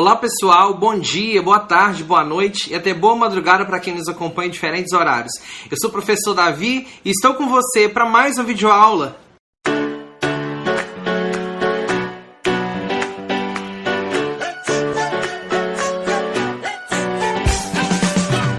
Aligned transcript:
Olá 0.00 0.14
pessoal, 0.14 0.74
bom 0.74 0.96
dia, 0.96 1.42
boa 1.42 1.58
tarde, 1.58 2.04
boa 2.04 2.22
noite 2.22 2.70
e 2.70 2.74
até 2.76 2.94
boa 2.94 3.16
madrugada 3.16 3.66
para 3.66 3.80
quem 3.80 3.96
nos 3.96 4.06
acompanha 4.06 4.46
em 4.46 4.52
diferentes 4.52 4.92
horários. 4.92 5.32
Eu 5.68 5.76
sou 5.76 5.90
o 5.90 5.92
professor 5.92 6.34
Davi 6.34 6.86
e 7.04 7.10
estou 7.10 7.34
com 7.34 7.48
você 7.48 7.88
para 7.88 8.06
mais 8.06 8.36
uma 8.36 8.44
videoaula. 8.44 9.18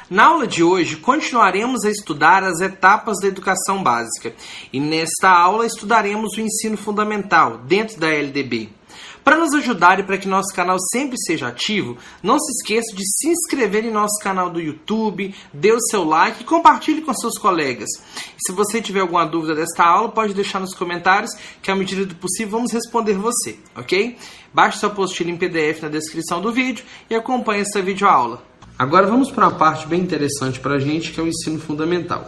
Na 0.10 0.26
aula 0.26 0.46
de 0.46 0.62
hoje, 0.62 0.98
continuaremos 0.98 1.86
a 1.86 1.90
estudar 1.90 2.44
as 2.44 2.60
etapas 2.60 3.16
da 3.22 3.30
educação 3.30 3.82
básica 3.82 4.34
e 4.74 4.80
nesta 4.82 5.30
aula 5.30 5.66
estudaremos 5.66 6.38
o 6.38 6.42
ensino 6.42 6.76
fundamental 6.76 7.60
dentro 7.60 7.98
da 7.98 8.10
LDB. 8.10 8.78
Para 9.24 9.38
nos 9.38 9.54
ajudar 9.54 10.00
e 10.00 10.04
para 10.04 10.18
que 10.18 10.28
nosso 10.28 10.54
canal 10.56 10.78
sempre 10.92 11.18
seja 11.26 11.48
ativo, 11.48 11.98
não 12.24 12.40
se 12.40 12.52
esqueça 12.52 12.96
de 12.96 13.04
se 13.06 13.30
inscrever 13.30 13.86
em 13.86 13.92
nosso 13.92 14.18
canal 14.22 14.50
do 14.50 14.62
YouTube, 14.62 15.36
dê 15.54 15.72
o 15.72 15.82
seu 15.82 16.04
like 16.04 16.42
e 16.42 16.46
compartilhe 16.46 17.02
com 17.02 17.14
seus 17.14 17.38
colegas. 17.38 17.90
se 18.38 18.52
você 18.54 18.82
tiver 18.82 19.02
alguma 19.02 19.26
dúvida 19.26 19.54
desta 19.54 19.84
aula, 19.84 20.10
pode 20.10 20.34
deixar 20.34 20.60
nos 20.60 20.74
comentários 20.74 21.32
que, 21.62 21.70
à 21.70 21.76
medida 21.76 22.06
do 22.06 22.16
possível, 22.16 22.52
vamos 22.52 22.72
responder 22.72 23.14
você, 23.14 23.58
ok? 23.76 24.18
Baixe 24.54 24.80
sua 24.80 24.90
apostila 24.90 25.30
em 25.30 25.38
PDF 25.38 25.84
na 25.84 25.90
descrição 25.90 26.42
do 26.42 26.52
vídeo 26.52 26.84
e 27.10 27.16
acompanhe 27.16 27.62
essa 27.62 27.82
videoaula. 27.82 28.42
Agora 28.78 29.06
vamos 29.06 29.30
para 29.30 29.48
uma 29.48 29.56
parte 29.56 29.86
bem 29.88 30.00
interessante 30.00 30.60
para 30.60 30.76
a 30.76 30.80
gente, 30.80 31.12
que 31.12 31.20
é 31.20 31.24
o 31.24 31.28
ensino 31.28 31.60
fundamental. 31.60 32.26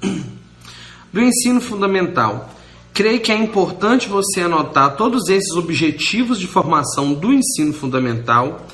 Do 1.12 1.20
ensino 1.20 1.60
fundamental, 1.60 2.54
Creio 2.92 3.20
que 3.20 3.30
é 3.30 3.36
importante 3.36 4.08
você 4.08 4.40
anotar 4.40 4.96
todos 4.96 5.28
esses 5.28 5.52
objetivos 5.56 6.38
de 6.38 6.46
formação 6.46 7.14
do 7.14 7.32
ensino 7.32 7.72
fundamental, 7.72 8.66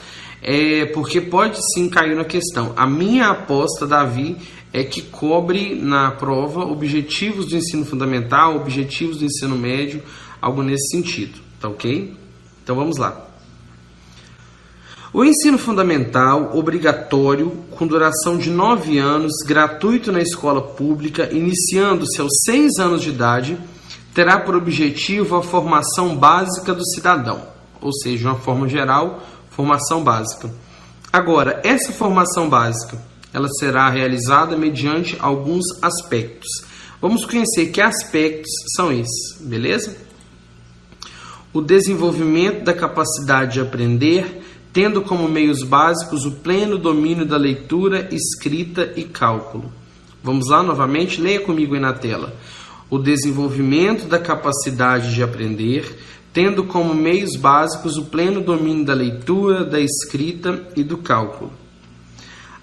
é, 0.42 0.86
porque 0.86 1.20
pode 1.20 1.58
sim 1.74 1.88
cair 1.88 2.16
na 2.16 2.24
questão. 2.24 2.72
A 2.76 2.86
minha 2.86 3.28
aposta, 3.28 3.86
Davi, 3.86 4.36
é 4.72 4.84
que 4.84 5.02
cobre 5.02 5.74
na 5.74 6.10
prova 6.10 6.60
objetivos 6.60 7.46
do 7.46 7.56
ensino 7.56 7.84
fundamental, 7.84 8.56
objetivos 8.56 9.18
do 9.18 9.24
ensino 9.24 9.56
médio, 9.56 10.02
algo 10.40 10.62
nesse 10.62 10.88
sentido, 10.90 11.38
tá 11.60 11.68
ok? 11.68 12.14
Então 12.62 12.76
vamos 12.76 12.96
lá. 12.98 13.26
O 15.12 15.24
ensino 15.24 15.56
fundamental, 15.56 16.50
obrigatório, 16.54 17.50
com 17.70 17.86
duração 17.86 18.36
de 18.36 18.50
9 18.50 18.98
anos, 18.98 19.32
gratuito 19.46 20.12
na 20.12 20.20
escola 20.20 20.60
pública, 20.60 21.30
iniciando-se 21.32 22.20
aos 22.20 22.32
6 22.44 22.78
anos 22.78 23.00
de 23.00 23.10
idade 23.10 23.58
terá 24.16 24.40
por 24.40 24.56
objetivo 24.56 25.36
a 25.36 25.42
formação 25.42 26.16
básica 26.16 26.72
do 26.72 26.82
cidadão, 26.86 27.42
ou 27.82 27.92
seja, 27.92 28.30
uma 28.30 28.38
forma 28.38 28.66
geral, 28.66 29.22
formação 29.50 30.02
básica. 30.02 30.50
Agora, 31.12 31.60
essa 31.62 31.92
formação 31.92 32.48
básica, 32.48 32.96
ela 33.30 33.46
será 33.58 33.90
realizada 33.90 34.56
mediante 34.56 35.18
alguns 35.20 35.66
aspectos. 35.82 36.48
Vamos 36.98 37.26
conhecer 37.26 37.66
que 37.66 37.78
aspectos 37.78 38.50
são 38.74 38.90
esses, 38.90 39.38
beleza? 39.38 39.94
O 41.52 41.60
desenvolvimento 41.60 42.64
da 42.64 42.72
capacidade 42.72 43.52
de 43.52 43.60
aprender, 43.60 44.42
tendo 44.72 45.02
como 45.02 45.28
meios 45.28 45.62
básicos 45.62 46.24
o 46.24 46.32
pleno 46.32 46.78
domínio 46.78 47.26
da 47.26 47.36
leitura, 47.36 48.08
escrita 48.10 48.94
e 48.96 49.04
cálculo. 49.04 49.70
Vamos 50.24 50.48
lá 50.48 50.62
novamente, 50.62 51.20
leia 51.20 51.40
comigo 51.40 51.74
aí 51.74 51.80
na 51.80 51.92
tela 51.92 52.34
o 52.88 52.98
desenvolvimento 52.98 54.06
da 54.06 54.18
capacidade 54.18 55.14
de 55.14 55.22
aprender, 55.22 55.98
tendo 56.32 56.64
como 56.64 56.94
meios 56.94 57.36
básicos 57.36 57.96
o 57.96 58.06
pleno 58.06 58.40
domínio 58.40 58.84
da 58.84 58.94
leitura, 58.94 59.64
da 59.64 59.80
escrita 59.80 60.68
e 60.76 60.84
do 60.84 60.98
cálculo. 60.98 61.52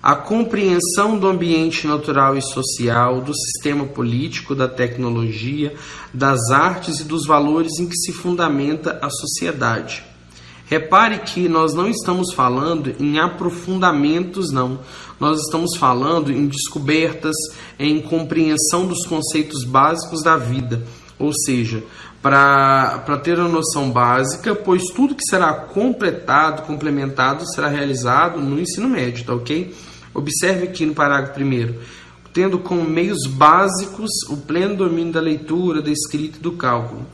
A 0.01 0.15
compreensão 0.15 1.17
do 1.17 1.27
ambiente 1.27 1.87
natural 1.87 2.37
e 2.37 2.41
social, 2.41 3.21
do 3.21 3.33
sistema 3.33 3.85
político, 3.85 4.53
da 4.53 4.67
tecnologia, 4.67 5.73
das 6.13 6.51
artes 6.51 6.99
e 6.99 7.03
dos 7.05 7.25
valores 7.25 7.79
em 7.79 7.87
que 7.87 7.95
se 7.95 8.11
fundamenta 8.11 8.99
a 9.01 9.09
sociedade 9.09 10.12
Repare 10.65 11.19
que 11.19 11.47
nós 11.49 11.73
não 11.73 11.87
estamos 11.87 12.33
falando 12.33 12.95
em 12.99 13.19
aprofundamentos, 13.19 14.51
não. 14.51 14.79
Nós 15.19 15.39
estamos 15.41 15.77
falando 15.77 16.31
em 16.31 16.47
descobertas, 16.47 17.35
em 17.77 18.01
compreensão 18.01 18.87
dos 18.87 19.05
conceitos 19.05 19.63
básicos 19.63 20.23
da 20.23 20.37
vida. 20.37 20.81
Ou 21.19 21.31
seja, 21.45 21.83
para 22.21 23.19
ter 23.23 23.37
uma 23.37 23.49
noção 23.49 23.91
básica, 23.91 24.55
pois 24.55 24.83
tudo 24.95 25.15
que 25.15 25.25
será 25.29 25.53
completado, 25.53 26.63
complementado, 26.63 27.43
será 27.53 27.67
realizado 27.67 28.39
no 28.39 28.59
ensino 28.59 28.89
médio, 28.89 29.25
tá 29.25 29.35
ok? 29.35 29.73
Observe 30.13 30.63
aqui 30.63 30.85
no 30.85 30.93
parágrafo 30.93 31.33
primeiro 31.33 31.75
tendo 32.33 32.57
como 32.57 32.83
meios 32.83 33.27
básicos 33.27 34.09
o 34.27 34.37
pleno 34.37 34.75
domínio 34.75 35.13
da 35.13 35.21
leitura, 35.21 35.81
da 35.81 35.91
escrita 35.91 36.37
e 36.39 36.41
do 36.41 36.53
cálculo. 36.53 37.05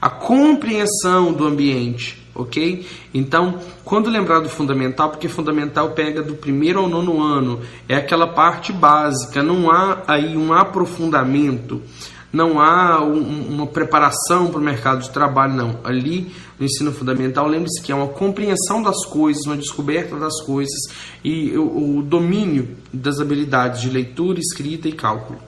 A 0.00 0.08
compreensão 0.08 1.32
do 1.32 1.44
ambiente, 1.44 2.22
ok? 2.38 2.86
Então, 3.12 3.58
quando 3.84 4.08
lembrar 4.08 4.40
do 4.40 4.48
fundamental, 4.48 5.10
porque 5.10 5.28
fundamental 5.28 5.90
pega 5.90 6.22
do 6.22 6.34
primeiro 6.34 6.78
ao 6.78 6.88
nono 6.88 7.20
ano, 7.20 7.60
é 7.88 7.96
aquela 7.96 8.28
parte 8.28 8.72
básica, 8.72 9.42
não 9.42 9.70
há 9.70 10.02
aí 10.06 10.36
um 10.36 10.52
aprofundamento, 10.52 11.82
não 12.32 12.60
há 12.60 13.02
um, 13.02 13.48
uma 13.48 13.66
preparação 13.66 14.46
para 14.46 14.60
o 14.60 14.62
mercado 14.62 15.02
de 15.02 15.10
trabalho, 15.10 15.54
não. 15.54 15.80
Ali 15.82 16.32
no 16.58 16.64
ensino 16.64 16.92
fundamental, 16.92 17.46
lembre-se 17.46 17.82
que 17.82 17.90
é 17.90 17.94
uma 17.94 18.08
compreensão 18.08 18.82
das 18.82 19.04
coisas, 19.04 19.44
uma 19.44 19.56
descoberta 19.56 20.16
das 20.16 20.40
coisas 20.42 20.78
e 21.24 21.56
o, 21.56 21.98
o 21.98 22.02
domínio 22.02 22.68
das 22.92 23.20
habilidades 23.20 23.80
de 23.80 23.90
leitura, 23.90 24.38
escrita 24.38 24.88
e 24.88 24.92
cálculo. 24.92 25.38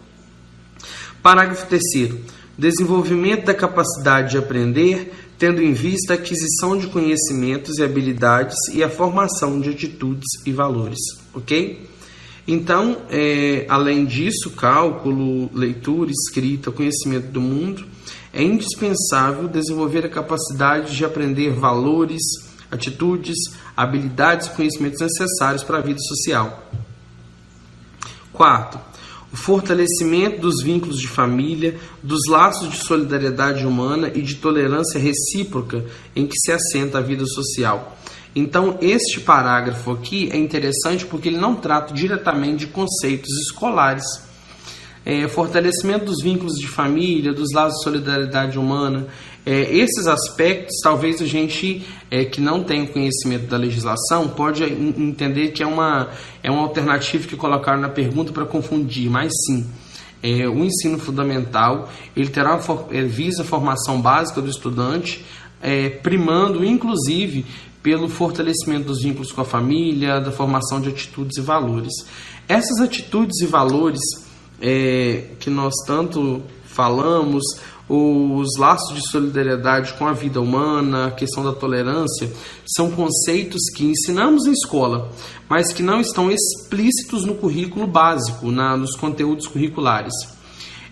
Parágrafo 1.23 1.67
terceiro 1.67 2.19
desenvolvimento 2.61 3.47
da 3.47 3.55
capacidade 3.55 4.33
de 4.33 4.39
aprender, 4.39 5.30
tendo 5.41 5.63
em 5.63 5.73
vista 5.73 6.13
a 6.13 6.17
aquisição 6.17 6.77
de 6.77 6.87
conhecimentos 6.89 7.79
e 7.79 7.83
habilidades 7.83 8.55
e 8.75 8.85
a 8.85 8.91
formação 8.91 9.59
de 9.59 9.71
atitudes 9.71 10.29
e 10.45 10.53
valores, 10.53 10.99
ok? 11.33 11.89
Então, 12.47 12.99
é, 13.09 13.65
além 13.67 14.05
disso, 14.05 14.51
cálculo, 14.51 15.51
leitura, 15.55 16.11
escrita, 16.11 16.71
conhecimento 16.71 17.29
do 17.29 17.41
mundo, 17.41 17.87
é 18.35 18.43
indispensável 18.43 19.49
desenvolver 19.49 20.05
a 20.05 20.11
capacidade 20.11 20.95
de 20.95 21.07
aprender 21.07 21.55
valores, 21.55 22.21
atitudes, 22.71 23.39
habilidades 23.75 24.47
e 24.47 24.51
conhecimentos 24.51 25.01
necessários 25.01 25.65
para 25.65 25.79
a 25.79 25.81
vida 25.81 26.01
social. 26.01 26.71
Quarto, 28.31 28.79
o 29.33 29.37
fortalecimento 29.37 30.41
dos 30.41 30.63
vínculos 30.63 30.99
de 30.99 31.07
família, 31.07 31.79
dos 32.03 32.21
laços 32.29 32.71
de 32.71 32.77
solidariedade 32.79 33.65
humana 33.67 34.11
e 34.15 34.23
de 34.23 34.37
tolerância 34.37 34.99
recíproca 34.99 35.85
em 36.17 36.27
que 36.27 36.37
se 36.37 36.53
assenta 36.53 36.99
a 36.99 37.03
vida 37.03 37.25
social. 37.27 37.97
Então, 38.35 38.79
este 38.81 39.21
parágrafo 39.21 39.91
aqui 39.93 40.29
é 40.33 40.37
interessante 40.37 41.05
porque 41.05 41.29
ele 41.29 41.39
não 41.39 41.55
trata 41.57 41.93
diretamente 41.93 42.67
de 42.67 42.73
conceitos 42.73 43.31
escolares 43.47 44.05
é, 45.05 45.27
fortalecimento 45.29 46.05
dos 46.05 46.23
vínculos 46.23 46.55
de 46.55 46.69
família, 46.69 47.33
dos 47.33 47.53
laços 47.55 47.79
de 47.79 47.85
solidariedade 47.85 48.59
humana. 48.59 49.07
É, 49.45 49.75
esses 49.75 50.07
aspectos, 50.07 50.77
talvez 50.83 51.23
a 51.23 51.27
gente 51.27 51.83
é, 52.11 52.25
que 52.25 52.41
não 52.41 52.63
tem 52.63 52.87
conhecimento 52.87 53.47
da 53.47 53.57
legislação 53.57 54.29
pode 54.29 54.63
entender 54.65 55.49
que 55.49 55.63
é 55.63 55.67
uma, 55.67 56.11
é 56.43 56.51
uma 56.51 56.63
alternativa 56.63 57.27
que 57.27 57.37
colocaram 57.37 57.81
na 57.81 57.89
pergunta 57.89 58.33
para 58.33 58.45
confundir, 58.45 59.09
mas 59.11 59.33
sim. 59.47 59.67
É, 60.23 60.47
o 60.47 60.63
ensino 60.63 60.99
fundamental 60.99 61.89
ele 62.15 62.29
terá 62.29 62.61
ele 62.91 63.09
visa 63.09 63.41
a 63.41 63.45
formação 63.45 64.03
básica 64.03 64.43
do 64.43 64.51
estudante, 64.51 65.25
é, 65.63 65.89
primando 65.89 66.63
inclusive 66.63 67.47
pelo 67.83 68.07
fortalecimento 68.07 68.89
dos 68.89 69.03
vínculos 69.03 69.33
com 69.33 69.41
a 69.41 69.45
família, 69.47 70.21
da 70.21 70.31
formação 70.31 70.79
de 70.79 70.91
atitudes 70.91 71.39
e 71.39 71.41
valores. 71.41 71.93
Essas 72.47 72.81
atitudes 72.81 73.41
e 73.41 73.47
valores 73.47 74.01
é, 74.61 75.25
que 75.39 75.51
nós 75.51 75.75
tanto 75.87 76.43
falamos, 76.65 77.43
os 77.89 78.57
laços 78.57 78.95
de 78.95 79.11
solidariedade 79.11 79.95
com 79.95 80.07
a 80.07 80.13
vida 80.13 80.41
humana, 80.41 81.09
a 81.09 81.11
questão 81.11 81.43
da 81.43 81.53
tolerância, 81.53 82.31
são 82.65 82.91
conceitos 82.91 83.63
que 83.75 83.85
ensinamos 83.85 84.45
na 84.45 84.53
escola, 84.53 85.11
mas 85.49 85.73
que 85.73 85.83
não 85.83 86.01
estão 86.01 86.31
explícitos 86.31 87.25
no 87.25 87.35
currículo 87.35 87.89
básico, 87.89 88.51
na, 88.53 88.77
nos 88.77 88.95
conteúdos 88.97 89.49
curriculares. 89.49 90.13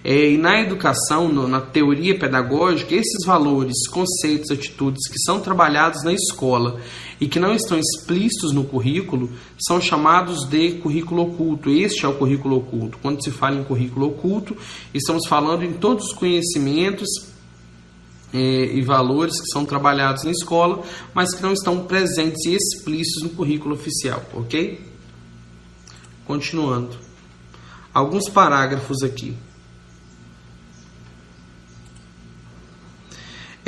É, 0.05 0.31
e 0.31 0.39
na 0.39 0.61
educação, 0.61 1.29
no, 1.29 1.49
na 1.49 1.61
teoria 1.61 2.17
pedagógica, 2.19 2.95
esses 2.95 3.27
valores, 3.27 3.89
conceitos, 3.89 4.51
atitudes 4.51 5.09
que 5.09 5.19
são 5.19 5.41
trabalhados 5.41 6.05
na 6.05 6.13
escola 6.13 6.81
e 7.21 7.27
que 7.27 7.41
não 7.41 7.53
estão 7.53 7.79
explícitos 7.79 8.53
no 8.53 8.65
currículo 8.65 9.31
são 9.59 9.81
chamados 9.81 10.49
de 10.49 10.73
currículo 10.75 11.23
oculto. 11.23 11.69
Este 11.69 12.05
é 12.05 12.09
o 12.09 12.15
currículo 12.15 12.59
oculto. 12.59 12.99
Quando 13.03 13.23
se 13.23 13.31
fala 13.31 13.57
em 13.57 13.65
currículo 13.65 14.07
oculto, 14.07 14.57
estamos 14.95 15.27
falando 15.27 15.65
em 15.65 15.73
todos 15.73 16.07
os 16.07 16.13
conhecimentos 16.13 17.09
é, 18.33 18.39
e 18.39 18.83
valores 18.83 19.41
que 19.41 19.51
são 19.51 19.65
trabalhados 19.65 20.23
na 20.23 20.31
escola, 20.31 20.83
mas 21.13 21.35
que 21.35 21.43
não 21.43 21.53
estão 21.53 21.85
presentes 21.85 22.45
e 22.47 22.55
explícitos 22.55 23.23
no 23.25 23.31
currículo 23.31 23.75
oficial, 23.75 24.23
ok? 24.33 24.81
Continuando. 26.25 26.97
Alguns 27.93 28.29
parágrafos 28.29 29.03
aqui. 29.03 29.35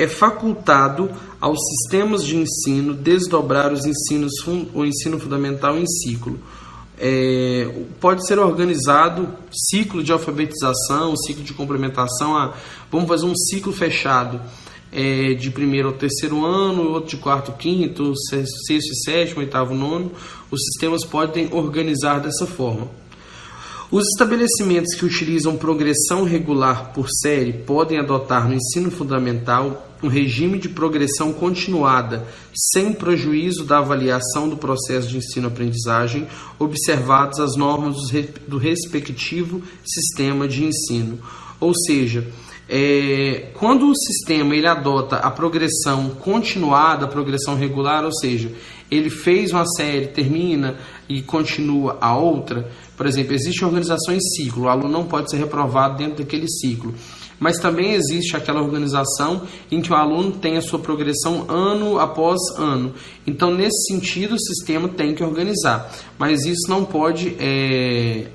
É 0.00 0.08
facultado 0.08 1.11
aos 1.38 1.58
sistemas 1.58 2.25
de 2.25 2.35
ensino 2.35 2.94
desdobrar 2.94 3.70
os 3.70 3.85
ensinos, 3.85 4.32
o 4.73 4.82
ensino 4.82 5.20
fundamental 5.20 5.76
em 5.76 5.87
ciclo. 5.87 6.38
É, 6.99 7.70
pode 8.00 8.26
ser 8.26 8.38
organizado 8.38 9.29
ciclo 9.52 10.02
de 10.02 10.11
alfabetização, 10.11 11.14
ciclo 11.19 11.44
de 11.44 11.52
complementação. 11.52 12.35
A, 12.35 12.55
vamos 12.91 13.08
fazer 13.08 13.26
um 13.26 13.37
ciclo 13.37 13.75
fechado 13.75 14.41
é, 14.91 15.35
de 15.35 15.50
primeiro 15.50 15.88
ao 15.88 15.94
terceiro 15.94 16.46
ano, 16.46 16.93
outro 16.93 17.11
de 17.11 17.17
quarto, 17.19 17.53
quinto, 17.53 18.14
sexto 18.31 18.73
e 18.73 19.05
sétimo, 19.05 19.41
oitavo, 19.41 19.75
nono. 19.75 20.12
Os 20.50 20.62
sistemas 20.64 21.05
podem 21.05 21.53
organizar 21.53 22.20
dessa 22.20 22.46
forma. 22.46 22.88
Os 23.90 24.06
estabelecimentos 24.06 24.94
que 24.94 25.04
utilizam 25.04 25.56
progressão 25.56 26.22
regular 26.22 26.92
por 26.92 27.08
série 27.10 27.52
podem 27.52 27.98
adotar 27.98 28.46
no 28.48 28.54
ensino 28.54 28.88
fundamental 28.88 29.88
um 30.00 30.06
regime 30.06 30.60
de 30.60 30.69
progressão 30.69 31.32
continuada, 31.32 32.25
sem 32.54 32.92
prejuízo 32.92 33.64
da 33.64 33.78
avaliação 33.78 34.48
do 34.48 34.56
processo 34.56 35.08
de 35.08 35.16
ensino-aprendizagem, 35.16 36.28
observadas 36.56 37.40
as 37.40 37.56
normas 37.56 37.96
do 38.46 38.58
respectivo 38.58 39.60
sistema 39.84 40.46
de 40.46 40.64
ensino. 40.64 41.19
Ou 41.58 41.75
seja, 41.75 42.28
é, 42.69 43.48
quando 43.54 43.90
o 43.90 43.96
sistema 43.96 44.54
ele 44.54 44.69
adota 44.69 45.16
a 45.16 45.32
progressão 45.32 46.10
continuada, 46.10 47.06
a 47.06 47.08
progressão 47.08 47.56
regular, 47.56 48.04
ou 48.04 48.14
seja, 48.14 48.52
ele 48.88 49.10
fez 49.10 49.50
uma 49.50 49.66
série, 49.66 50.06
termina 50.06 50.76
e 51.10 51.20
continua 51.22 51.98
a 52.00 52.16
outra, 52.16 52.70
por 52.96 53.04
exemplo, 53.04 53.34
existe 53.34 53.64
organização 53.64 54.14
em 54.14 54.20
ciclo, 54.20 54.64
o 54.64 54.68
aluno 54.68 54.88
não 54.88 55.04
pode 55.04 55.28
ser 55.28 55.38
reprovado 55.38 55.96
dentro 55.96 56.22
daquele 56.22 56.48
ciclo. 56.48 56.94
Mas 57.40 57.58
também 57.58 57.94
existe 57.94 58.36
aquela 58.36 58.62
organização 58.62 59.42
em 59.72 59.80
que 59.80 59.90
o 59.90 59.96
aluno 59.96 60.32
tem 60.32 60.56
a 60.56 60.60
sua 60.60 60.78
progressão 60.78 61.46
ano 61.50 61.98
após 61.98 62.38
ano. 62.56 62.92
Então, 63.26 63.52
nesse 63.52 63.88
sentido, 63.88 64.34
o 64.34 64.38
sistema 64.38 64.88
tem 64.88 65.14
que 65.14 65.24
organizar. 65.24 65.90
Mas 66.18 66.44
isso 66.44 66.68
não 66.68 66.84
pode 66.84 67.34
é, 67.40 68.28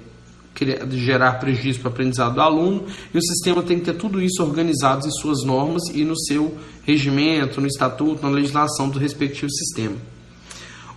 gerar 0.89 1.33
prejuízo 1.33 1.80
para 1.80 1.89
o 1.89 1.92
aprendizado 1.92 2.33
do 2.33 2.42
aluno 2.42 2.86
e 3.13 3.18
o 3.18 3.22
sistema 3.22 3.62
tem 3.62 3.80
que 3.80 3.86
ter 3.86 3.94
tudo 3.94 4.19
isso 4.19 4.44
organizado 4.44 5.07
em 5.07 5.12
suas 5.12 5.45
normas 5.45 5.83
e 5.94 6.04
no 6.04 6.18
seu 6.18 6.57
regimento, 6.83 7.62
no 7.62 7.68
estatuto, 7.68 8.24
na 8.24 8.30
legislação 8.30 8.89
do 8.89 9.00
respectivo 9.00 9.50
sistema. 9.51 10.15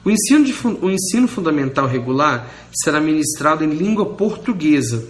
O 0.05 0.11
ensino, 0.11 0.45
de, 0.45 0.55
o 0.83 0.91
ensino 0.91 1.29
fundamental 1.29 1.87
regular 1.87 2.49
será 2.73 3.01
ministrado 3.01 3.65
em 3.65 3.71
língua 3.71 4.07
portuguesa, 4.07 5.05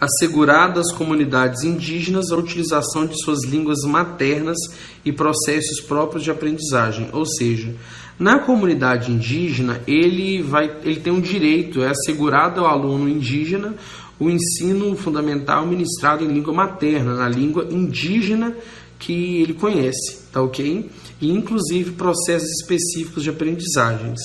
assegurada 0.00 0.80
às 0.80 0.92
comunidades 0.92 1.62
indígenas 1.62 2.30
a 2.30 2.36
utilização 2.36 3.06
de 3.06 3.20
suas 3.22 3.44
línguas 3.44 3.82
maternas 3.84 4.56
e 5.04 5.12
processos 5.12 5.80
próprios 5.80 6.24
de 6.24 6.30
aprendizagem, 6.30 7.08
ou 7.12 7.26
seja, 7.26 7.74
na 8.18 8.40
comunidade 8.40 9.12
indígena 9.12 9.80
ele 9.86 10.42
vai, 10.42 10.76
ele 10.82 11.00
tem 11.00 11.12
um 11.12 11.20
direito, 11.20 11.82
é 11.82 11.90
assegurado 11.90 12.60
ao 12.60 12.66
aluno 12.66 13.08
indígena 13.08 13.74
o 14.18 14.28
ensino 14.28 14.96
fundamental 14.96 15.64
ministrado 15.64 16.24
em 16.24 16.28
língua 16.28 16.52
materna, 16.52 17.14
na 17.14 17.28
língua 17.28 17.68
indígena 17.70 18.56
que 18.98 19.42
ele 19.42 19.54
conhece, 19.54 20.17
tá 20.32 20.42
ok? 20.42 20.90
E 21.20 21.30
inclusive 21.30 21.92
processos 21.92 22.48
específicos 22.60 23.22
de 23.22 23.30
aprendizagens. 23.30 24.20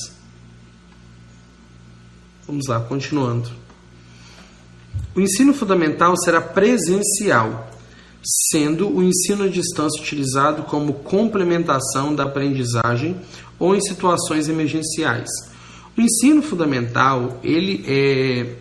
Vamos 2.46 2.68
lá, 2.68 2.80
continuando. 2.80 3.50
O 5.16 5.22
ensino 5.22 5.54
fundamental 5.54 6.18
será 6.18 6.42
presencial, 6.42 7.72
sendo 8.52 8.90
o 8.90 9.04
ensino 9.04 9.46
à 9.46 9.48
distância 9.48 10.02
utilizado 10.02 10.64
como 10.64 10.94
complementação 10.94 12.14
da 12.16 12.24
aprendizagem 12.24 13.20
ou 13.60 13.76
em 13.76 13.82
situações 13.82 14.50
emergenciais. 14.50 15.30
O 15.98 16.02
ensino 16.02 16.42
fundamental 16.42 17.40
ele 17.44 17.84
é 17.88 18.56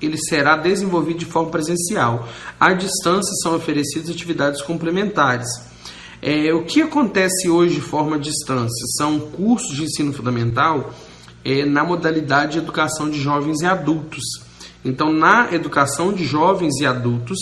ele 0.00 0.18
será 0.18 0.56
desenvolvido 0.56 1.20
de 1.20 1.24
forma 1.24 1.50
presencial. 1.50 2.28
À 2.60 2.72
distância 2.72 3.32
são 3.42 3.56
oferecidas 3.56 4.10
atividades 4.10 4.60
complementares. 4.62 5.48
É, 6.26 6.54
o 6.54 6.64
que 6.64 6.80
acontece 6.80 7.50
hoje 7.50 7.74
de 7.74 7.80
forma 7.82 8.16
à 8.16 8.18
distância 8.18 8.86
são 8.96 9.20
cursos 9.20 9.76
de 9.76 9.84
ensino 9.84 10.10
fundamental 10.10 10.94
é, 11.44 11.66
na 11.66 11.84
modalidade 11.84 12.52
de 12.52 12.58
educação 12.60 13.10
de 13.10 13.20
jovens 13.20 13.60
e 13.60 13.66
adultos. 13.66 14.24
Então, 14.82 15.12
na 15.12 15.52
educação 15.52 16.14
de 16.14 16.24
jovens 16.24 16.80
e 16.80 16.86
adultos, 16.86 17.38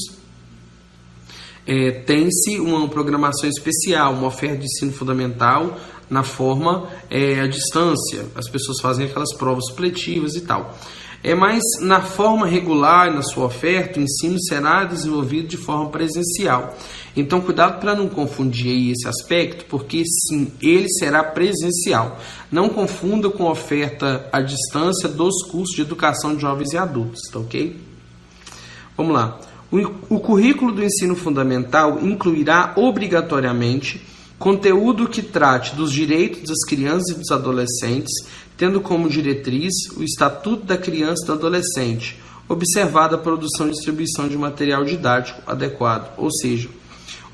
é, 1.65 1.93
tem-se 1.93 2.59
uma 2.59 2.89
programação 2.89 3.49
especial, 3.49 4.15
uma 4.15 4.27
oferta 4.27 4.57
de 4.57 4.65
ensino 4.65 4.93
fundamental 4.93 5.79
na 6.11 6.25
forma 6.25 6.89
é, 7.09 7.41
à 7.41 7.47
distância. 7.47 8.27
As 8.35 8.49
pessoas 8.49 8.81
fazem 8.81 9.07
aquelas 9.07 9.33
provas 9.33 9.67
supletivas 9.69 10.35
e 10.35 10.41
tal. 10.41 10.77
É, 11.25 11.37
mas 11.37 11.63
na 11.81 12.01
forma 12.01 12.47
regular, 12.47 13.13
na 13.15 13.23
sua 13.23 13.47
oferta, 13.47 14.01
o 14.01 14.03
ensino 14.03 14.43
será 14.43 14.85
desenvolvido 14.85 15.47
de 15.47 15.57
forma 15.57 15.89
presencial. 15.89 16.77
Então, 17.17 17.41
cuidado 17.41 17.79
para 17.79 17.95
não 17.95 18.09
confundir 18.09 18.91
esse 18.91 19.07
aspecto, 19.07 19.65
porque 19.67 20.03
sim, 20.05 20.51
ele 20.61 20.89
será 20.89 21.23
presencial. 21.23 22.19
Não 22.51 22.69
confunda 22.69 23.31
com 23.31 23.47
a 23.47 23.53
oferta 23.53 24.29
à 24.33 24.41
distância 24.41 25.09
dos 25.09 25.45
cursos 25.45 25.77
de 25.77 25.83
educação 25.83 26.35
de 26.35 26.43
jovens 26.43 26.73
e 26.73 26.79
adultos, 26.79 27.21
tá 27.31 27.39
ok? 27.39 27.77
Vamos 28.97 29.15
lá. 29.15 29.39
O, 29.71 30.17
o 30.17 30.21
currículo 30.21 30.73
do 30.73 30.83
ensino 30.83 31.15
fundamental 31.15 32.01
incluirá 32.03 32.73
obrigatoriamente 32.77 34.03
conteúdo 34.43 35.09
que 35.09 35.23
trate 35.23 35.77
dos 35.77 35.93
direitos 35.93 36.43
das 36.49 36.65
crianças 36.69 37.11
e 37.11 37.15
dos 37.15 37.31
adolescentes 37.31 38.13
tendo 38.57 38.81
como 38.81 39.09
diretriz 39.09 39.73
o 39.97 40.03
Estatuto 40.03 40.65
da 40.65 40.77
Criança 40.77 41.23
e 41.23 41.27
do 41.27 41.33
Adolescente, 41.33 42.21
observada 42.49 43.15
a 43.15 43.19
produção 43.19 43.69
e 43.69 43.71
distribuição 43.71 44.29
de 44.29 44.37
material 44.37 44.85
didático 44.85 45.41
adequado, 45.47 46.13
ou 46.17 46.31
seja, 46.31 46.69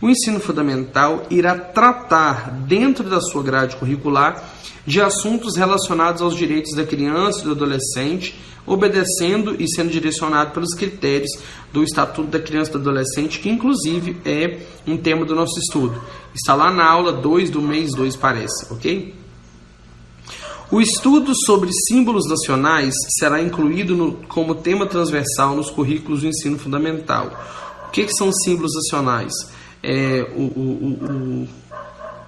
o 0.00 0.08
ensino 0.08 0.38
fundamental 0.38 1.26
irá 1.28 1.56
tratar, 1.56 2.50
dentro 2.66 3.08
da 3.08 3.20
sua 3.20 3.42
grade 3.42 3.76
curricular, 3.76 4.42
de 4.86 5.00
assuntos 5.00 5.56
relacionados 5.56 6.23
aos 6.23 6.34
direitos 6.34 6.75
da 6.75 6.84
criança 6.84 7.40
e 7.40 7.44
do 7.44 7.52
adolescente, 7.52 8.38
obedecendo 8.64 9.56
e 9.61 9.68
sendo 9.68 9.90
direcionado 9.90 10.52
pelos 10.52 10.75
critérios 10.75 11.30
do 11.73 11.82
Estatuto 11.82 12.30
da 12.30 12.38
Criança 12.38 12.70
e 12.70 12.73
do 12.75 12.78
Adolescente, 12.78 13.40
que 13.40 13.49
inclusive 13.49 14.16
é 14.25 14.61
um 14.87 14.96
tema 14.96 15.25
do 15.25 15.34
nosso 15.34 15.58
estudo. 15.58 16.00
Está 16.34 16.54
lá 16.54 16.70
na 16.70 16.84
aula 16.84 17.12
2 17.12 17.50
do 17.50 17.61
mês 17.61 17.92
2, 17.94 18.16
parece, 18.16 18.73
ok? 18.73 19.14
O 20.70 20.80
estudo 20.80 21.32
sobre 21.46 21.70
símbolos 21.88 22.28
nacionais 22.28 22.94
será 23.18 23.42
incluído 23.42 23.96
no, 23.96 24.12
como 24.28 24.54
tema 24.54 24.87
transversal 24.87 25.56
nos 25.56 25.70
currículos 25.70 26.20
do 26.20 26.28
ensino 26.28 26.58
fundamental. 26.58 27.32
O 27.87 27.90
que, 27.90 28.04
que 28.04 28.12
são 28.12 28.30
símbolos 28.30 28.75
nacionais? 28.75 29.32
É, 29.82 30.26
o, 30.35 30.42
o, 30.42 30.99
o, 31.00 31.49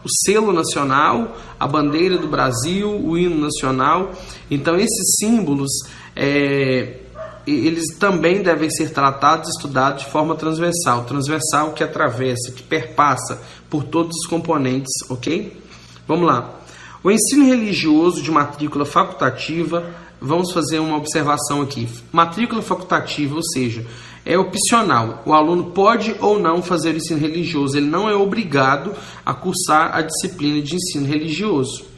o 0.04 0.09
selo 0.25 0.52
nacional, 0.52 1.37
a 1.59 1.66
bandeira 1.66 2.16
do 2.16 2.28
Brasil, 2.28 2.90
o 2.90 3.19
hino 3.19 3.40
nacional. 3.40 4.12
Então, 4.50 4.76
esses 4.76 5.16
símbolos 5.19 5.71
é, 6.14 7.00
eles 7.47 7.97
também 7.99 8.42
devem 8.42 8.71
ser 8.71 8.92
tratados 8.92 9.49
e 9.49 9.52
estudados 9.52 10.04
de 10.04 10.11
forma 10.11 10.35
transversal, 10.35 11.04
transversal 11.04 11.73
que 11.73 11.83
atravessa, 11.83 12.52
que 12.52 12.62
perpassa 12.62 13.40
por 13.69 13.85
todos 13.85 14.16
os 14.16 14.26
componentes, 14.26 14.92
ok? 15.09 15.61
Vamos 16.07 16.26
lá. 16.26 16.61
O 17.02 17.11
ensino 17.11 17.47
religioso 17.47 18.23
de 18.23 18.30
matrícula 18.30 18.85
facultativa, 18.85 19.85
vamos 20.21 20.52
fazer 20.52 20.78
uma 20.80 20.97
observação 20.97 21.62
aqui. 21.62 21.88
Matrícula 22.12 22.61
facultativa, 22.61 23.35
ou 23.37 23.42
seja, 23.42 23.87
é 24.32 24.38
opcional. 24.38 25.22
O 25.26 25.32
aluno 25.32 25.72
pode 25.72 26.14
ou 26.20 26.38
não 26.38 26.62
fazer 26.62 26.94
o 26.94 26.96
ensino 26.96 27.18
religioso, 27.18 27.76
ele 27.76 27.87
não 27.87 28.08
é 28.08 28.14
obrigado 28.14 28.94
a 29.26 29.34
cursar 29.34 29.94
a 29.94 30.02
disciplina 30.02 30.62
de 30.62 30.76
ensino 30.76 31.06
religioso 31.06 31.90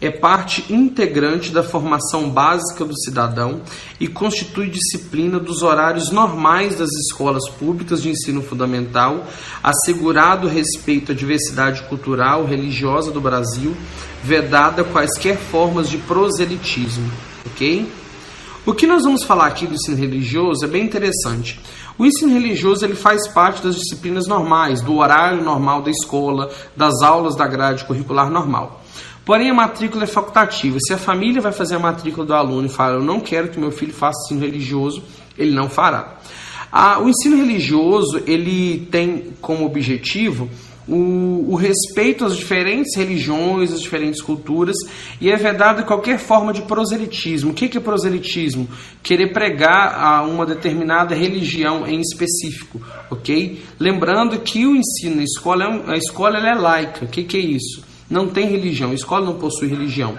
é 0.00 0.10
parte 0.10 0.72
integrante 0.72 1.50
da 1.50 1.62
formação 1.62 2.28
básica 2.28 2.84
do 2.84 2.98
cidadão 3.00 3.62
e 3.98 4.06
constitui 4.06 4.68
disciplina 4.68 5.38
dos 5.38 5.62
horários 5.62 6.10
normais 6.10 6.76
das 6.76 6.90
escolas 7.06 7.48
públicas 7.48 8.02
de 8.02 8.10
ensino 8.10 8.42
fundamental, 8.42 9.26
assegurado 9.62 10.48
respeito 10.48 11.12
à 11.12 11.14
diversidade 11.14 11.82
cultural 11.84 12.44
religiosa 12.44 13.10
do 13.10 13.20
Brasil, 13.20 13.74
vedada 14.22 14.84
quaisquer 14.84 15.38
formas 15.38 15.88
de 15.88 15.96
proselitismo, 15.98 17.10
ok? 17.46 17.88
O 18.66 18.72
que 18.72 18.86
nós 18.86 19.02
vamos 19.04 19.24
falar 19.24 19.48
aqui 19.48 19.66
do 19.66 19.74
ensino 19.74 19.94
religioso 19.94 20.64
é 20.64 20.68
bem 20.68 20.84
interessante. 20.84 21.60
O 21.98 22.06
ensino 22.06 22.32
religioso 22.32 22.82
ele 22.82 22.94
faz 22.94 23.28
parte 23.28 23.62
das 23.62 23.76
disciplinas 23.76 24.26
normais, 24.26 24.80
do 24.80 24.96
horário 24.96 25.44
normal 25.44 25.82
da 25.82 25.90
escola, 25.90 26.50
das 26.74 27.02
aulas 27.02 27.36
da 27.36 27.46
grade 27.46 27.84
curricular 27.84 28.30
normal. 28.30 28.82
Porém, 29.22 29.50
a 29.50 29.54
matrícula 29.54 30.04
é 30.04 30.06
facultativa. 30.06 30.78
Se 30.80 30.94
a 30.94 30.98
família 30.98 31.42
vai 31.42 31.52
fazer 31.52 31.74
a 31.74 31.78
matrícula 31.78 32.24
do 32.24 32.32
aluno 32.32 32.66
e 32.66 32.70
fala, 32.70 32.94
eu 32.94 33.02
não 33.02 33.20
quero 33.20 33.48
que 33.48 33.60
meu 33.60 33.70
filho 33.70 33.92
faça 33.92 34.18
ensino 34.24 34.40
religioso, 34.40 35.02
ele 35.36 35.54
não 35.54 35.68
fará. 35.68 36.14
Ah, 36.72 36.98
o 37.00 37.08
ensino 37.10 37.36
religioso 37.36 38.22
ele 38.26 38.88
tem 38.90 39.34
como 39.42 39.66
objetivo 39.66 40.48
o, 40.88 41.46
o, 41.48 41.54
respeito 41.54 42.24
às 42.24 42.36
diferentes 42.36 42.96
religiões, 42.96 43.72
às 43.72 43.80
diferentes 43.80 44.20
culturas, 44.20 44.76
e 45.20 45.30
é 45.30 45.36
vedada 45.36 45.82
qualquer 45.82 46.18
forma 46.18 46.52
de 46.52 46.62
proselitismo. 46.62 47.50
O 47.50 47.54
que 47.54 47.76
é 47.76 47.80
proselitismo? 47.80 48.68
Querer 49.02 49.32
pregar 49.32 49.98
a 49.98 50.22
uma 50.22 50.44
determinada 50.44 51.14
religião 51.14 51.86
em 51.86 52.00
específico, 52.00 52.80
ok? 53.10 53.62
Lembrando 53.78 54.40
que 54.40 54.66
o 54.66 54.76
ensino 54.76 55.16
na 55.16 55.24
escola, 55.24 55.64
é 55.64 55.92
a 55.92 55.96
escola 55.96 56.38
é 56.38 56.54
laica. 56.54 57.04
O 57.04 57.08
que 57.08 57.36
é 57.36 57.40
isso? 57.40 57.93
Não 58.14 58.28
tem 58.28 58.46
religião, 58.46 58.92
a 58.92 58.94
escola 58.94 59.26
não 59.26 59.34
possui 59.34 59.68
religião 59.68 60.16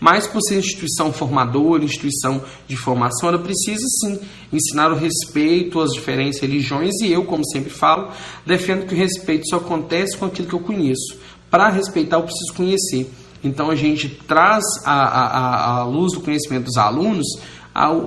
mas 0.00 0.26
por 0.26 0.40
ser 0.42 0.58
instituição 0.58 1.12
formadora, 1.12 1.84
instituição 1.84 2.42
de 2.68 2.76
formação, 2.76 3.28
ela 3.28 3.38
precisa 3.38 3.84
sim 4.00 4.18
ensinar 4.52 4.92
o 4.92 4.94
respeito 4.94 5.80
às 5.80 5.90
diferentes 5.90 6.38
religiões 6.38 6.92
e 7.02 7.10
eu, 7.10 7.24
como 7.24 7.44
sempre 7.46 7.70
falo, 7.70 8.10
defendo 8.44 8.86
que 8.86 8.94
o 8.94 8.96
respeito 8.96 9.48
só 9.48 9.56
acontece 9.56 10.16
com 10.16 10.26
aquilo 10.26 10.48
que 10.48 10.54
eu 10.54 10.60
conheço. 10.60 11.16
Para 11.50 11.68
respeitar, 11.68 12.16
eu 12.16 12.24
preciso 12.24 12.52
conhecer. 12.54 13.10
Então 13.42 13.70
a 13.70 13.74
gente 13.74 14.08
traz 14.08 14.64
à, 14.84 15.84
luz 15.84 16.12
do 16.12 16.20
conhecimento 16.20 16.64
dos 16.64 16.76
alunos 16.76 17.26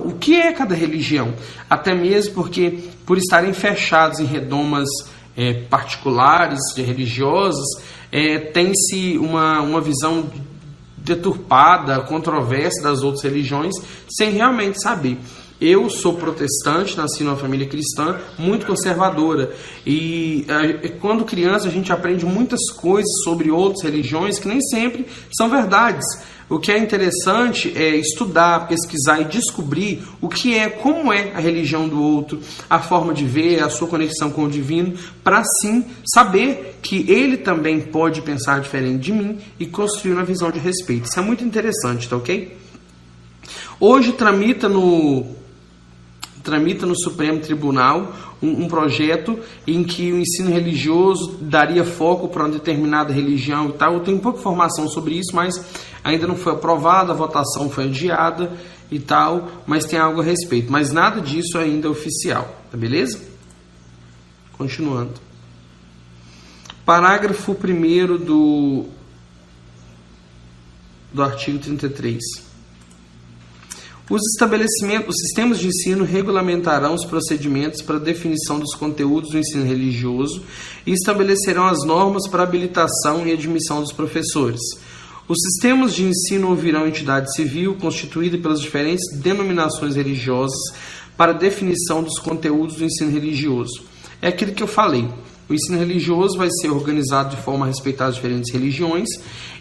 o 0.04 0.12
que 0.14 0.34
é 0.34 0.52
cada 0.52 0.74
religião, 0.74 1.32
até 1.68 1.94
mesmo 1.94 2.34
porque 2.34 2.78
por 3.06 3.16
estarem 3.16 3.52
fechados 3.52 4.18
em 4.18 4.24
redomas 4.24 4.88
é, 5.36 5.54
particulares, 5.54 6.60
religiosas, 6.76 7.66
é, 8.12 8.38
tem-se 8.38 9.18
uma, 9.18 9.60
uma 9.60 9.80
visão 9.80 10.30
deturpada, 10.98 12.00
controversa 12.00 12.82
das 12.82 13.02
outras 13.02 13.24
religiões, 13.24 13.74
sem 14.08 14.30
realmente 14.30 14.80
saber. 14.82 15.18
Eu 15.60 15.90
sou 15.90 16.14
protestante, 16.14 16.96
nasci 16.96 17.22
numa 17.22 17.36
família 17.36 17.68
cristã 17.68 18.18
muito 18.38 18.64
conservadora 18.64 19.54
e 19.86 20.46
é, 20.48 20.88
quando 20.88 21.22
criança 21.22 21.68
a 21.68 21.70
gente 21.70 21.92
aprende 21.92 22.24
muitas 22.24 22.70
coisas 22.70 23.10
sobre 23.24 23.50
outras 23.50 23.84
religiões 23.84 24.38
que 24.38 24.48
nem 24.48 24.60
sempre 24.62 25.06
são 25.30 25.50
verdades. 25.50 26.06
O 26.50 26.58
que 26.58 26.72
é 26.72 26.78
interessante 26.78 27.72
é 27.76 27.94
estudar, 27.94 28.66
pesquisar 28.66 29.20
e 29.20 29.24
descobrir 29.24 30.02
o 30.20 30.28
que 30.28 30.58
é, 30.58 30.68
como 30.68 31.12
é 31.12 31.30
a 31.32 31.38
religião 31.38 31.88
do 31.88 32.02
outro, 32.02 32.40
a 32.68 32.80
forma 32.80 33.14
de 33.14 33.24
ver, 33.24 33.62
a 33.62 33.70
sua 33.70 33.86
conexão 33.86 34.32
com 34.32 34.42
o 34.42 34.50
divino, 34.50 34.94
para 35.22 35.38
assim 35.38 35.84
saber 36.12 36.80
que 36.82 37.08
ele 37.08 37.36
também 37.36 37.80
pode 37.80 38.20
pensar 38.22 38.60
diferente 38.60 38.98
de 38.98 39.12
mim 39.12 39.38
e 39.60 39.66
construir 39.66 40.12
uma 40.14 40.24
visão 40.24 40.50
de 40.50 40.58
respeito. 40.58 41.08
Isso 41.08 41.20
é 41.20 41.22
muito 41.22 41.44
interessante, 41.44 42.08
tá 42.08 42.16
ok? 42.16 42.58
Hoje 43.78 44.12
tramita 44.12 44.68
no 44.68 45.38
tramita 46.42 46.86
no 46.86 46.98
Supremo 46.98 47.38
Tribunal 47.38 48.12
um, 48.42 48.64
um, 48.64 48.68
projeto 48.68 49.38
em 49.66 49.84
que 49.84 50.10
o 50.12 50.18
ensino 50.18 50.50
religioso 50.50 51.38
daria 51.40 51.84
foco 51.84 52.28
para 52.28 52.44
uma 52.44 52.52
determinada 52.52 53.12
religião 53.12 53.68
e 53.68 53.72
tal. 53.72 53.94
Eu 53.94 54.00
tenho 54.00 54.18
pouca 54.18 54.38
informação 54.38 54.88
sobre 54.88 55.14
isso, 55.14 55.34
mas 55.34 55.54
ainda 56.02 56.26
não 56.26 56.36
foi 56.36 56.52
aprovado, 56.52 57.12
a 57.12 57.14
votação 57.14 57.70
foi 57.70 57.84
adiada 57.84 58.52
e 58.90 58.98
tal, 58.98 59.48
mas 59.66 59.84
tem 59.84 59.98
algo 59.98 60.20
a 60.20 60.24
respeito. 60.24 60.70
Mas 60.70 60.92
nada 60.92 61.20
disso 61.20 61.58
ainda 61.58 61.86
é 61.86 61.90
oficial, 61.90 62.62
tá 62.70 62.76
beleza? 62.76 63.20
Continuando. 64.52 65.14
Parágrafo 66.84 67.52
1 67.52 68.24
do, 68.24 68.86
do 71.12 71.22
artigo 71.22 71.58
33. 71.58 72.18
Os 74.10 74.22
estabelecimentos, 74.32 75.14
os 75.14 75.20
sistemas 75.20 75.60
de 75.60 75.68
ensino 75.68 76.02
regulamentarão 76.02 76.94
os 76.94 77.04
procedimentos 77.04 77.80
para 77.80 77.96
definição 77.96 78.58
dos 78.58 78.74
conteúdos 78.74 79.30
do 79.30 79.38
ensino 79.38 79.64
religioso 79.64 80.42
e 80.84 80.90
estabelecerão 80.90 81.68
as 81.68 81.86
normas 81.86 82.28
para 82.28 82.42
habilitação 82.42 83.24
e 83.24 83.32
admissão 83.32 83.80
dos 83.80 83.92
professores. 83.92 84.58
Os 85.30 85.38
sistemas 85.42 85.94
de 85.94 86.02
ensino 86.02 86.48
ouvirão 86.48 86.88
entidade 86.88 87.32
civil 87.32 87.76
constituída 87.76 88.36
pelas 88.36 88.60
diferentes 88.60 89.16
denominações 89.20 89.94
religiosas 89.94 90.58
para 91.16 91.32
definição 91.32 92.02
dos 92.02 92.18
conteúdos 92.18 92.74
do 92.74 92.84
ensino 92.84 93.12
religioso. 93.12 93.84
É 94.20 94.26
aquilo 94.26 94.52
que 94.52 94.60
eu 94.60 94.66
falei. 94.66 95.08
O 95.48 95.54
ensino 95.54 95.78
religioso 95.78 96.36
vai 96.36 96.48
ser 96.60 96.70
organizado 96.70 97.36
de 97.36 97.42
forma 97.42 97.64
a 97.64 97.68
respeitar 97.68 98.06
as 98.06 98.16
diferentes 98.16 98.52
religiões 98.52 99.06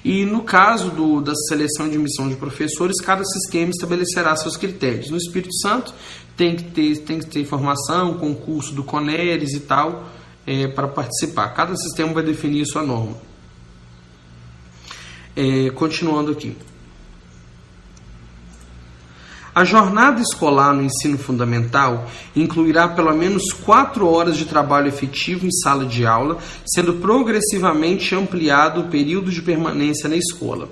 e, 0.04 0.26
no 0.26 0.42
caso 0.42 0.90
do, 0.90 1.22
da 1.22 1.36
seleção 1.36 1.88
de 1.88 1.98
admissão 1.98 2.28
de 2.28 2.36
professores, 2.36 3.00
cada 3.00 3.24
sistema 3.24 3.70
estabelecerá 3.70 4.36
seus 4.36 4.58
critérios. 4.58 5.12
No 5.12 5.18
Espírito 5.18 5.54
Santo 5.54 5.94
tem 6.36 6.56
que 6.56 6.64
ter, 6.64 6.98
tem 7.02 7.20
que 7.20 7.28
ter 7.28 7.46
formação, 7.46 8.16
concurso 8.16 8.74
do 8.74 8.84
CONERES 8.84 9.54
e 9.54 9.60
tal, 9.60 10.10
é, 10.48 10.68
para 10.68 10.88
participar. 10.88 11.50
Cada 11.50 11.76
sistema 11.76 12.12
vai 12.12 12.24
definir 12.24 12.66
sua 12.66 12.82
norma. 12.82 13.29
É, 15.42 15.70
continuando 15.70 16.34
aqui. 16.34 16.54
A 19.56 19.64
jornada 19.64 20.20
escolar 20.22 20.74
no 20.74 20.84
ensino 20.84 21.18
fundamental 21.18 22.08
incluirá 22.36 22.90
pelo 22.90 23.16
menos 23.16 23.54
quatro 23.54 24.06
horas 24.06 24.36
de 24.36 24.44
trabalho 24.44 24.90
efetivo 24.90 25.46
em 25.46 25.52
sala 25.64 25.86
de 25.86 26.06
aula, 26.06 26.40
sendo 26.66 26.96
progressivamente 26.96 28.14
ampliado 28.14 28.82
o 28.82 28.88
período 28.90 29.32
de 29.32 29.42
permanência 29.42 30.10
na 30.10 30.18
escola. 30.18 30.68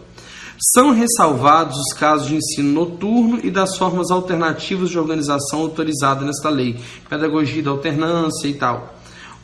São 0.73 0.91
ressalvados 0.91 1.77
os 1.77 1.93
casos 1.97 2.27
de 2.27 2.35
ensino 2.35 2.73
noturno 2.73 3.39
e 3.41 3.49
das 3.49 3.77
formas 3.77 4.11
alternativas 4.11 4.89
de 4.89 4.99
organização 4.99 5.61
autorizadas 5.61 6.25
nesta 6.25 6.49
lei, 6.49 6.77
pedagogia 7.09 7.63
da 7.63 7.71
alternância 7.71 8.49
e 8.49 8.53
tal. 8.53 8.95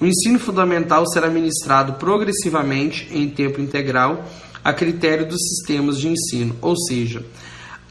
O 0.02 0.06
ensino 0.06 0.38
fundamental 0.38 1.08
será 1.08 1.30
ministrado 1.30 1.94
progressivamente 1.94 3.08
em 3.10 3.30
tempo 3.30 3.62
integral 3.62 4.26
a 4.64 4.74
critério 4.74 5.28
dos 5.28 5.40
sistemas 5.40 6.00
de 6.00 6.08
ensino, 6.08 6.56
ou 6.62 6.76
seja, 6.78 7.24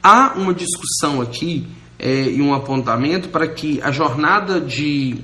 Há 0.02 0.32
uma 0.34 0.52
discussão 0.52 1.20
aqui 1.20 1.64
é, 1.96 2.24
e 2.24 2.42
um 2.42 2.52
apontamento 2.52 3.28
para 3.28 3.46
que 3.46 3.80
a 3.82 3.92
jornada 3.92 4.60
de 4.60 5.18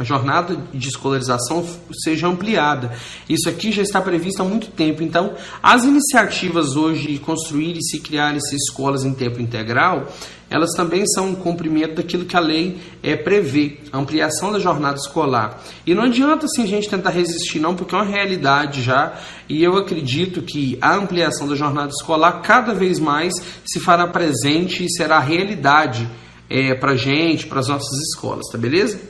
a 0.00 0.04
jornada 0.04 0.56
de 0.72 0.88
escolarização 0.88 1.62
seja 2.02 2.26
ampliada. 2.26 2.90
Isso 3.28 3.50
aqui 3.50 3.70
já 3.70 3.82
está 3.82 4.00
previsto 4.00 4.40
há 4.40 4.44
muito 4.46 4.68
tempo. 4.68 5.02
Então, 5.02 5.34
as 5.62 5.84
iniciativas 5.84 6.74
hoje 6.74 7.12
de 7.12 7.18
construir 7.18 7.76
e 7.76 7.82
se 7.82 8.00
criar 8.00 8.34
essas 8.34 8.54
escolas 8.54 9.04
em 9.04 9.12
tempo 9.12 9.42
integral, 9.42 10.10
elas 10.48 10.70
também 10.70 11.06
são 11.06 11.28
um 11.28 11.34
cumprimento 11.34 11.96
daquilo 11.96 12.24
que 12.24 12.34
a 12.34 12.40
lei 12.40 12.78
é, 13.02 13.14
prevê, 13.14 13.76
a 13.92 13.98
ampliação 13.98 14.50
da 14.50 14.58
jornada 14.58 14.96
escolar. 14.96 15.62
E 15.86 15.94
não 15.94 16.04
adianta 16.04 16.46
assim 16.46 16.62
a 16.62 16.66
gente 16.66 16.88
tentar 16.88 17.10
resistir, 17.10 17.60
não, 17.60 17.76
porque 17.76 17.94
é 17.94 17.98
uma 17.98 18.04
realidade 18.04 18.82
já, 18.82 19.12
e 19.50 19.62
eu 19.62 19.76
acredito 19.76 20.40
que 20.40 20.78
a 20.80 20.94
ampliação 20.94 21.46
da 21.46 21.54
jornada 21.54 21.90
escolar 21.90 22.40
cada 22.40 22.72
vez 22.72 22.98
mais 22.98 23.34
se 23.66 23.78
fará 23.78 24.06
presente 24.06 24.82
e 24.82 24.90
será 24.90 25.20
realidade 25.20 26.08
é, 26.48 26.74
para 26.74 26.92
a 26.92 26.96
gente, 26.96 27.46
para 27.46 27.60
as 27.60 27.68
nossas 27.68 27.98
escolas, 28.08 28.46
tá 28.50 28.56
beleza? 28.56 29.09